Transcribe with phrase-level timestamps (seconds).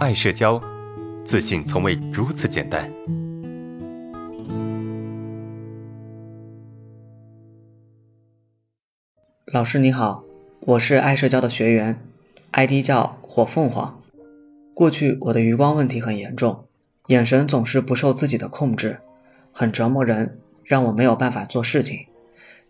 [0.00, 0.58] 爱社交，
[1.26, 2.90] 自信从未如此简单。
[9.52, 10.24] 老师你好，
[10.60, 12.00] 我是爱社交的学员
[12.52, 14.00] ，ID 叫火凤凰。
[14.72, 16.64] 过去我的余光问题很严重，
[17.08, 19.00] 眼神总是不受自己的控制，
[19.52, 22.06] 很折磨人，让我没有办法做事情。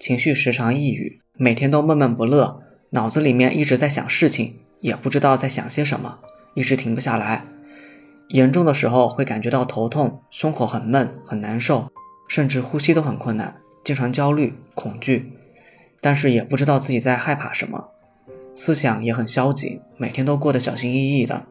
[0.01, 2.61] 情绪时常抑郁，每天都闷闷不乐，
[2.91, 6.19] 脑子里面一直在想事情，也不知道在想些什么。
[6.55, 7.45] 一直停不下来，
[8.29, 11.91] 严重的时候会感觉到头痛，胸口很闷很难受，
[12.29, 15.33] 甚至呼吸都很困难，经常焦虑恐惧，
[16.01, 17.89] 但是也不知道自己在害怕什么，
[18.55, 21.47] 思想也很消极，每天都过得小心翼翼的，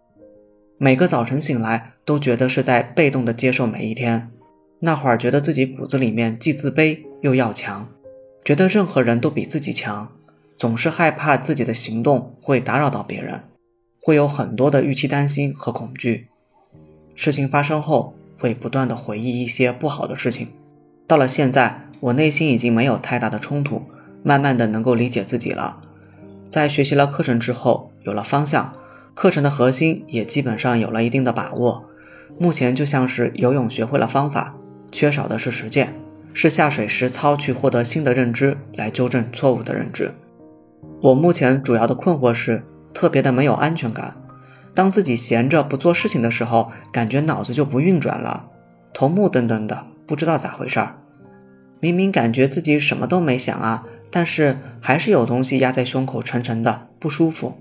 [0.77, 4.31] 每个早晨醒来都觉得是在被动的接受每一天，
[4.79, 7.89] 那会儿觉得自己骨子里面既自卑又要强，
[8.43, 10.11] 觉得任何人都比自己强，
[10.57, 13.43] 总是害怕自己的行动会打扰到别人。
[14.01, 16.27] 会有很多的预期担心和恐惧，
[17.13, 20.47] 事情发生后会不断的回忆一些不好的事情。
[21.05, 23.83] 到了现在，我内心已经没有太大的冲突，
[24.23, 25.81] 慢慢的能够理解自己了。
[26.49, 28.71] 在学习了课程之后，有了方向，
[29.13, 31.83] 课程的核心也基本上有了一定的把握。
[32.37, 34.55] 目前就像是游泳学会了方法，
[34.91, 35.93] 缺少的是实践，
[36.31, 40.13] 是下水实操去获得新的认知，来纠正错误的认知。
[41.01, 42.63] 我目前主要的困惑是。
[42.93, 44.15] 特别的没有安全感，
[44.73, 48.47] 当自己闲着不做事情的时候，感觉脑子就不运转了，
[48.93, 50.95] 头目瞪瞪的，不知道咋回事儿。
[51.79, 57.57] 明明感觉自己什么都没想啊，但是还是有东西压在胸口，沉沉的，不舒服。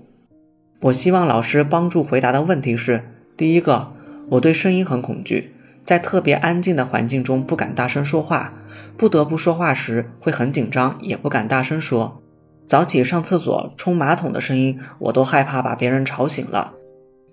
[0.81, 3.03] 我希望老师帮助回答的问题是：
[3.37, 3.93] 第一个，
[4.31, 8.53] 我对声音很恐惧，在特别安静的环境中不敢大声说话，
[8.97, 12.21] 不得不说话时会很紧张，也不敢大声说。
[12.69, 16.73] 早起上厕所、冲马桶的声音，我都害怕把别人吵醒了；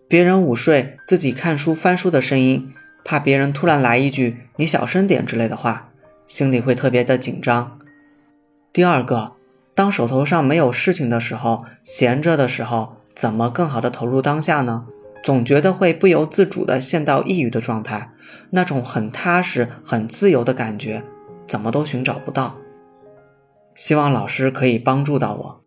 [0.08, 2.72] 别人午睡、自己看书翻书的声音，
[3.04, 5.90] 怕别人突然来一句“你小声点”之类的话，
[6.24, 7.78] 心里会特别的紧张。
[8.72, 9.32] 第二个，
[9.74, 14.86] 当手头上没有事情的时候，闲着的时候，怎么更好的投入当下呢？
[15.22, 18.12] 总觉得会不由自主的陷到抑郁的状态，
[18.52, 21.04] 那种很踏实、很自由的感觉，
[21.46, 22.56] 怎么都寻找不到。
[23.76, 25.60] 希望老师可以帮助到我。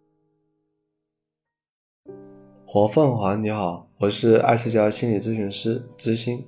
[2.66, 6.44] 火凤凰你好，我是爱社交心理咨询师知心，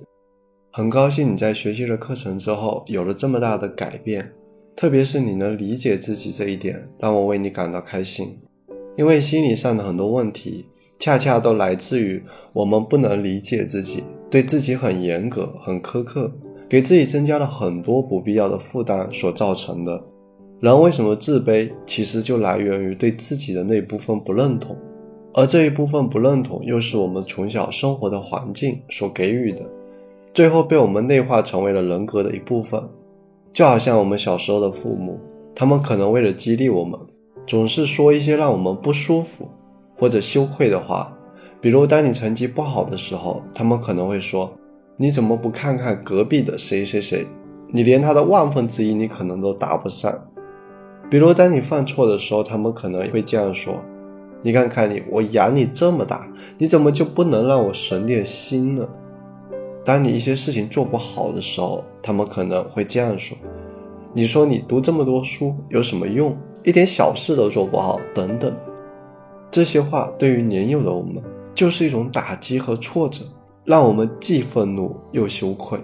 [0.72, 4.32] 很高兴你在学习了课程之后有了这么大的改变，
[4.74, 8.40] 特别是你能理解自己这一点，让我为你感到开心。
[8.96, 10.66] 因为心理上的很多问题，
[10.98, 16.32] 恰恰都来自于我们不能理解自己，对自己很严格、很苛刻，
[16.68, 20.02] 给自己增加了很多不必要的负担所造成的。
[20.62, 21.72] 人为什么自卑？
[21.84, 24.76] 其实就来源于对自己的那部分不认同，
[25.34, 29.60] 而这一部分不认同，又是我们从小生活的环境所给予的，
[30.32, 32.80] 最后被我们内化成为了人格的一部分。
[33.52, 35.18] 就好像我们小时候的父母，
[35.52, 36.96] 他们可能为了激励我们，
[37.44, 39.48] 总是说一些让我们不舒服
[39.96, 41.12] 或者羞愧的话，
[41.60, 44.52] 比如当你成绩不好的时候，他们可能会说
[44.96, 47.26] ：“你怎么不看看隔壁的谁谁谁？
[47.72, 50.16] 你连他的万分之一你可能都达不上。”
[51.12, 53.74] 比如，当你犯错的时候，他们可能会这样说
[54.40, 58.88] ：“你看看你，我养你这么大，你怎么就不能让我省点心呢？”
[59.84, 63.36] 当你一些事情做不好的时候，他们可能会这样说
[64.14, 66.34] ：“你说你读这么多书有什么用？
[66.62, 68.50] 一点小事都做不好，等等。”
[69.52, 71.22] 这些话对于年幼的我们
[71.54, 73.22] 就是一种打击和挫折，
[73.66, 75.78] 让我们既愤怒又羞愧。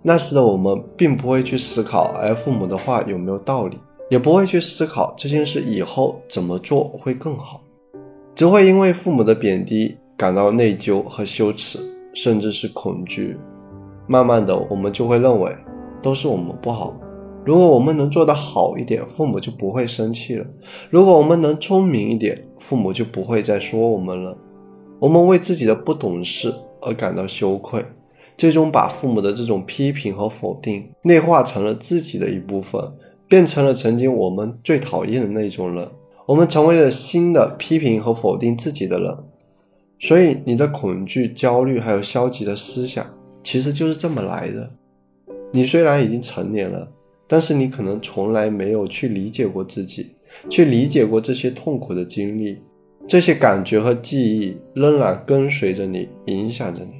[0.00, 3.76] 那时的我们并不会去思考，而，父母的话有没有道理。
[4.12, 7.62] 也不会去思考这件事以后怎么做会更好，
[8.34, 11.78] 只会因为父母的贬低感到内疚和羞耻，
[12.12, 13.38] 甚至是恐惧。
[14.06, 15.50] 慢慢的，我们就会认为
[16.02, 16.94] 都是我们不好。
[17.42, 20.44] 如果我们能做得好一点，父母就不会生气了；
[20.90, 24.36] 如果我们能聪明一点，父母就不会再说我们了。
[24.98, 27.82] 我们为自己的不懂事而感到羞愧，
[28.36, 32.78] 最终把父母的这种批评和否定内化成了自己的一部分。
[33.32, 35.88] 变成了曾经我们最讨厌的那种人，
[36.26, 39.16] 我们成为了新的批评和否定自己的人。
[39.98, 43.06] 所以，你的恐惧、焦虑还有消极的思想，
[43.42, 44.70] 其实就是这么来的。
[45.50, 46.92] 你虽然已经成年了，
[47.26, 50.08] 但是你可能从来没有去理解过自己，
[50.50, 52.58] 去理解过这些痛苦的经历，
[53.08, 56.96] 这些感觉和记忆仍然跟随着你，影响着你。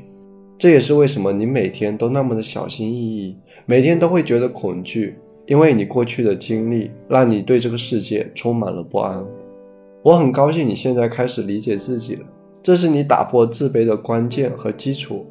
[0.56, 3.36] 这也是为什么你每天都那么的小心翼翼，
[3.66, 5.18] 每天都会觉得恐惧。
[5.46, 9.24] 因为你过去的经历，让你对这个世界充满了不安。
[10.02, 12.26] 我很高兴你现在开始理解自己了，
[12.62, 15.26] 这是你打破自卑的关键和基础。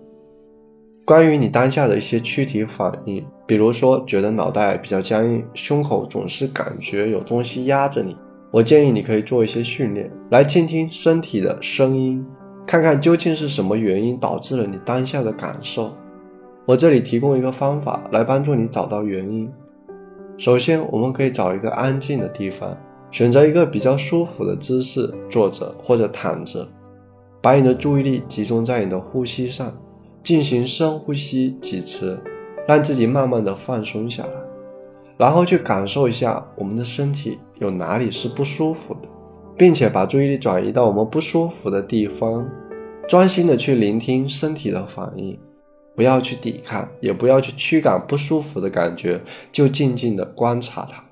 [1.04, 8.16] 关于你当下的一些躯体反应，比如说觉得脑袋比较僵硬，胸口总是感觉有东西压着你，
[8.52, 12.26] 我建议你可以做一些训练，来倾听身体的声音，
[12.68, 15.92] 看看究竟是什么原因导致了你当下的感受。
[16.66, 19.52] 我这里提供一个方法来帮助你找到原因。
[20.38, 22.78] 首先，我们可以找一个安静的地方，
[23.12, 26.68] 选择一个比较舒服的姿势，坐着或者躺着，
[27.42, 29.74] 把你的注意力集中在你的呼吸上。
[30.24, 32.22] 进行深呼吸几次，
[32.68, 34.34] 让自己慢慢的放松下来，
[35.18, 39.10] 然后去感受一下我们的身体有哪里是不舒服的，
[39.58, 42.48] 并且把注意力转移到我们不舒服的地方，
[43.08, 45.36] 专心的去聆听身体的反应，
[45.96, 49.22] 不要去抵抗，也不要去驱赶不舒服的感觉，
[49.52, 51.04] 就静静的观察它。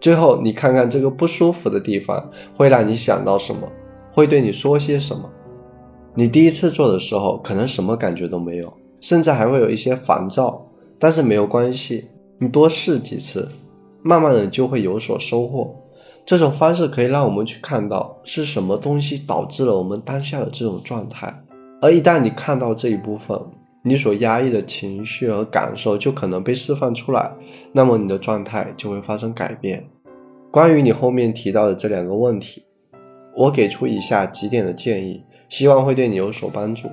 [0.00, 3.66] 最后，你看看这个不舒服的地方会让你想到什么，
[4.12, 5.30] 会对你说些什么。
[6.14, 10.66] 你第一次做的时候，可能什么感觉都没有，甚至还会有一些烦躁，
[10.98, 13.48] 但是没有关系，你多试几次，
[14.02, 15.74] 慢慢的就会有所收获。
[16.24, 21.42] 这种方式可以让我们去看到是什么东西导致了我们当下的这种状态，
[21.80, 23.38] 而一旦你看到这一部分，
[23.88, 27.30] 你所压抑的情绪和感受就可能被释放出来，
[27.70, 29.88] 那么你的状态就会发生改变。
[30.50, 32.64] 关于你后面提到的这两个问题，
[33.36, 35.22] 我给出以下几点的建议。
[35.48, 36.88] 希望会对你有所帮助。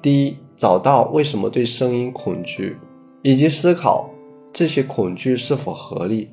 [0.00, 2.76] 第一，找到为什么对声音恐惧，
[3.22, 4.08] 以及思考
[4.52, 6.30] 这些恐惧是否合理。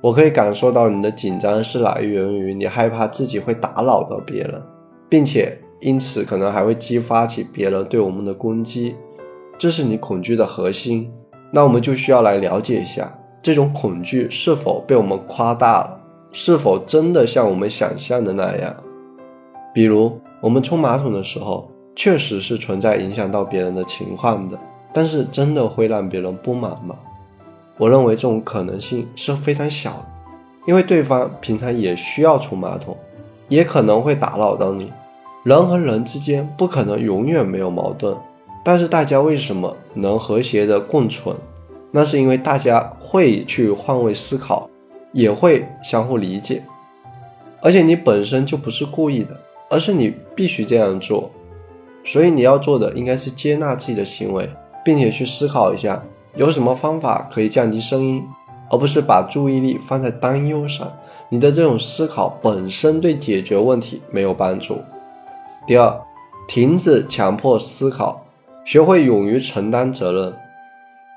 [0.00, 4.62] 我可以感受到你的紧张是来源于你害怕自己会打扰到别人，
[5.08, 8.94] 并且因此可能还会激发起别人对我们的攻击，
[9.62, 11.08] 这是你恐惧的核心。
[11.52, 16.00] 那我们就需要来了解一下，这种恐惧是否被我们夸大了，
[16.32, 18.74] 是否真的像我们想象的那样？
[19.72, 20.18] 比如。
[20.40, 24.58] 我们冲马桶的时候，确实是存在影响到别人的情况的，
[24.92, 26.96] 但是真的会让别人不满吗？
[27.78, 30.06] 我认为这种可能性是非常小的，
[30.66, 32.96] 因为对方平常也需要冲马桶，
[33.46, 34.92] 也可能会打扰到你。
[35.44, 38.16] 人和人之间不可能永远没有矛盾，
[38.64, 41.36] 但是大家为什么能和谐的共存？
[41.90, 44.68] 那是因为大家会去换位思考，
[45.12, 46.64] 也会相互理解，
[47.60, 49.36] 而且你本身就不是故意的。
[49.70, 51.30] 而是你必须这样做，
[52.04, 54.50] 所以你要做的应该是接纳自己的行为，
[54.84, 56.04] 并且去思考一下
[56.34, 58.22] 有什么方法可以降低声音，
[58.70, 60.92] 而不是把注意力放在担忧上。
[61.30, 64.78] 你的这种思考本身对解决问题没有帮助。
[65.66, 66.02] 第二，
[66.46, 68.21] 停止强迫思考，
[68.64, 70.34] 学会勇于承担责任。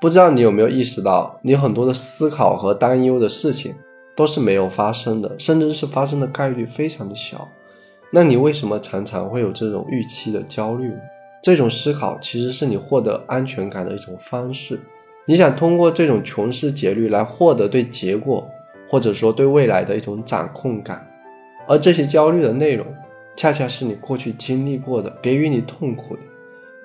[0.00, 3.74] 不知道你有没有意识到，你很多的思考和担忧的事情
[4.14, 7.48] 都是没有发生的，甚至是发生的概率非常的小。
[8.10, 10.92] 那你为什么常常会有这种预期的焦虑？
[11.42, 14.80] 这种思考其实是你获得安全感的一种方式。
[15.24, 18.48] 你想通过这种穷思竭虑来获得对结果
[18.88, 21.06] 或者说对未来的一种掌控感，
[21.66, 22.86] 而这些焦虑的内容
[23.36, 26.22] 恰恰是你过去经历过的，给予你痛苦的。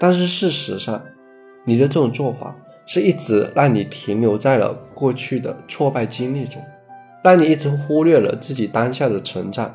[0.03, 0.99] 但是事实上，
[1.63, 2.55] 你的这种做法
[2.87, 6.59] 是一直让你停留在了过去的挫败经历中，
[7.23, 9.71] 让你一直忽略了自己当下的成长。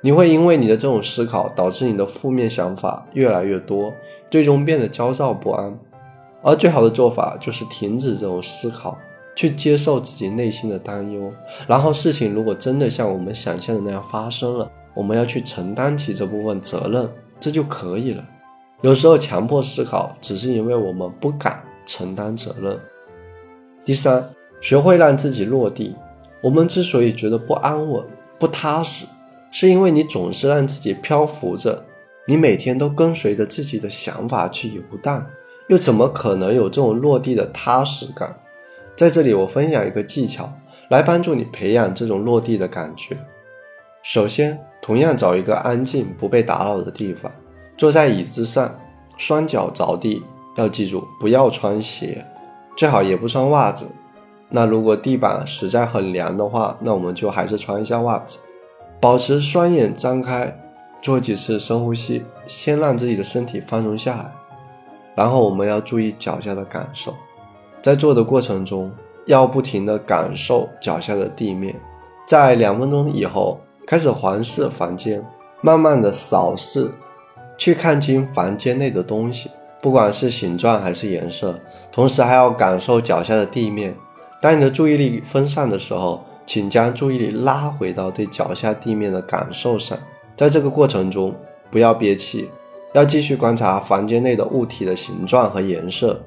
[0.00, 3.92] 你会因为你的这种思考，导致你的负面想法越来越多，
[4.30, 5.76] 最终变得焦躁不安。
[6.42, 8.96] 而最好的做法就是停止这种思考，
[9.34, 11.30] 去接受自己内心的担忧。
[11.66, 17.06] 然后事情如果真的像我们想象的那样发生了，我们要去承担起这部分责任，
[17.38, 18.24] 这就可以了。
[18.82, 22.78] 有时候强迫思考，只是因为我们不敢承担责任。
[23.84, 24.28] 第三，
[24.60, 25.96] 学会让自己落地。
[26.42, 28.04] 我们之所以觉得不安稳、
[28.38, 29.06] 不踏实。
[29.50, 31.82] 是因为你总是让自己漂浮着，
[32.26, 35.26] 你每天都跟随着自己的想法去游荡，
[35.68, 38.38] 又怎么可能有这种落地的踏实感？
[38.94, 40.52] 在这里，我分享一个技巧，
[40.90, 43.16] 来帮助你培养这种落地的感觉。
[44.02, 47.32] 首先，同样找一个安静、不被打扰的地方，
[47.76, 48.74] 坐在椅子上，
[49.16, 50.22] 双脚着地，
[50.56, 52.24] 要记住不要穿鞋，
[52.76, 53.86] 最好也不穿袜子。
[54.48, 58.38] 那如果地板实在很凉的话，那我们就还是穿一下袜子。
[59.00, 60.56] 保持双眼张开，
[61.02, 64.32] 做几次深呼吸，先让自己的身体放松下来。
[65.14, 67.14] 然后我们要注意脚下的感受，
[67.82, 68.90] 在做的过程中
[69.26, 71.74] 要不停地感受脚下的地面。
[72.26, 75.24] 在两分钟以后，开始环视房间，
[75.60, 76.90] 慢慢的扫视，
[77.56, 81.60] 去看清房间内的东西，不管是形状还是颜色。
[81.90, 83.94] 同时还要感受脚下的地面。
[84.40, 86.24] 当你的注意力分散的时候。
[86.48, 89.98] 请将注意力拉回到对脚下地面的感受上，
[90.36, 91.34] 在这个过程中，
[91.72, 92.48] 不要憋气，
[92.94, 96.22] 要继续观察房间内的物体的形状和颜色。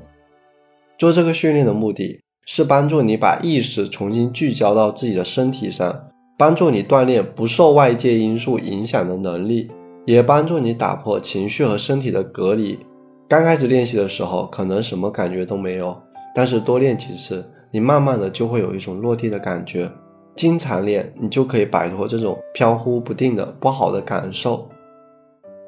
[0.97, 6.07] 做这个训练的目的是帮助你把意识重新聚焦到自己的身体上，
[6.37, 9.71] 帮助你锻炼不受外界因素影响的能力，
[10.11, 12.79] 也帮助你打破情绪和身体的隔离。
[13.27, 15.95] 刚开始练习的时候，可能什么感觉都没有，
[16.33, 19.87] 但是多练几次，你慢慢的就会有一种落地的感觉。
[20.35, 24.67] 经常练，你就可以摆脱这种飘忽不定的不好的感受。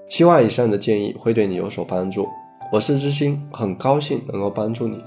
[0.09, 2.27] 希望以上的建议会对你有所帮助。
[2.73, 4.97] 我是知心，很高兴能够帮助你。